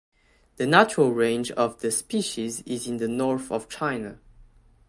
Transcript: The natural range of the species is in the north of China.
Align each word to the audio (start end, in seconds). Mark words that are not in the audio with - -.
The 0.55 0.65
natural 0.65 1.11
range 1.13 1.51
of 1.51 1.81
the 1.81 1.91
species 1.91 2.61
is 2.61 2.87
in 2.87 2.97
the 2.97 3.07
north 3.07 3.51
of 3.51 3.69
China. 3.69 4.19